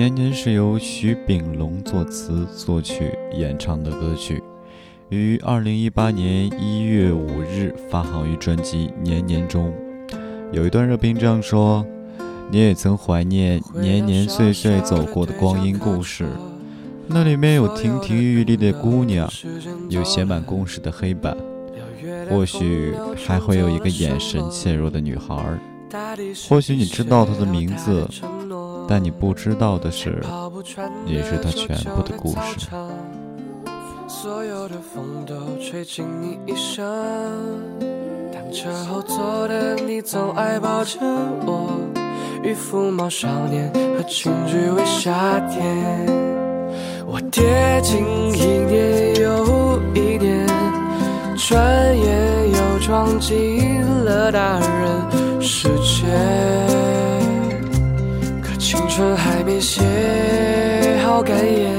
[0.00, 4.42] 年年》是由徐秉龙作词、作曲、演唱的歌曲，
[5.10, 9.70] 于二零一八年一月五日发行于专辑《年年》中。
[10.52, 11.84] 有一段热评这样说
[12.50, 16.26] ：“你也曾怀念年年岁岁走过的光阴故事，
[17.06, 19.30] 那里面有亭亭玉立的姑娘，
[19.90, 21.36] 有写满故事的黑板，
[22.30, 22.94] 或许
[23.26, 25.36] 还会有一个眼神怯弱的女孩。”
[26.48, 28.08] 或许你知道他的名字，
[28.90, 30.20] 但你不知道的是，
[31.06, 32.66] 也是他全部的故事。
[34.08, 36.82] 所有的风都吹进你衣裳，
[38.32, 40.98] 当车后座的你总爱抱着
[41.46, 41.70] 我，
[42.42, 46.04] 与肤毛少年和情侣为夏天。
[47.06, 50.44] 我跌进一年又一年，
[51.36, 55.40] 转眼又撞进了大人。
[55.40, 56.06] 世界，
[59.16, 59.82] 还没写
[61.04, 61.72] 好感言，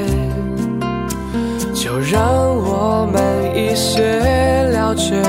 [1.73, 2.21] 就让
[2.57, 3.21] 我们
[3.55, 4.01] 一些
[4.71, 5.21] 了解，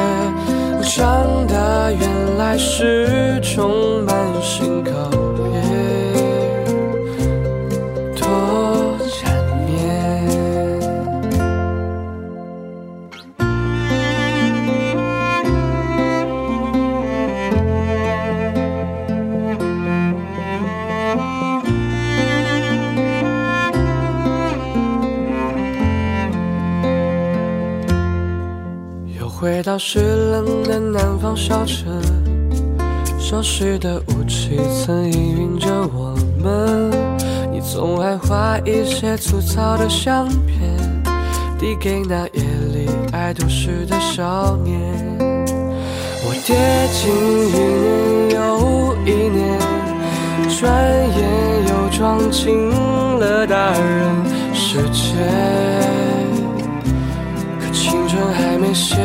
[0.82, 4.90] 长大原来是充满心告。
[29.42, 32.00] 回到湿冷的南方小城，
[33.18, 36.88] 熟悉的雾气曾氤氲着我们。
[37.50, 40.78] 你总爱画一些粗糙的相片，
[41.58, 44.78] 递给那夜里爱都市的少年。
[46.24, 46.54] 我跌
[46.92, 47.12] 进
[47.48, 49.58] 一年又一年，
[50.56, 50.72] 转
[51.18, 51.18] 眼
[51.66, 52.70] 又撞进
[53.18, 55.16] 了大人世界。
[57.58, 58.96] 可青春还没写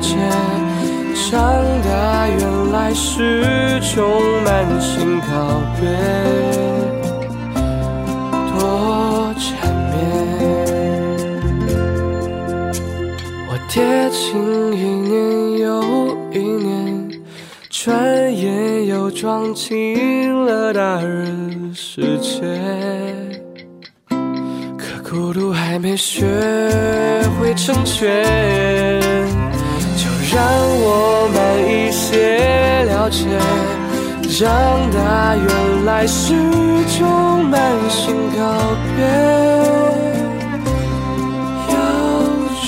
[0.00, 1.38] 长
[1.82, 4.08] 大原来是种
[4.44, 5.26] 满心告
[5.78, 5.88] 别，
[8.50, 9.46] 多缠
[9.90, 9.94] 绵。
[13.48, 13.76] 我跌
[14.10, 14.18] 进
[14.72, 14.76] 一
[15.08, 15.66] 年又
[16.32, 17.10] 一年，
[17.68, 17.86] 转
[18.34, 21.74] 眼又撞进了大人。
[21.74, 22.46] 世界，
[24.78, 26.24] 可孤独还没学
[27.38, 28.24] 会成全，
[30.30, 33.24] 让我慢一些了解，
[34.28, 36.34] 长大原来是
[36.98, 38.40] 种满心告
[38.94, 38.98] 别，
[41.72, 41.74] 要
[42.60, 42.66] 决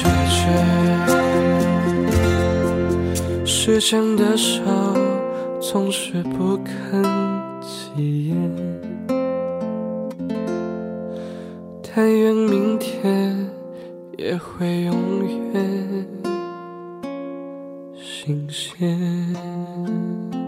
[3.45, 4.63] 绝，时间的手
[5.61, 7.05] 总是不肯
[7.61, 8.35] 起眼。
[11.95, 13.37] 但愿明天
[14.17, 14.95] 也会永
[15.27, 15.37] 远
[18.23, 20.40] 新鲜。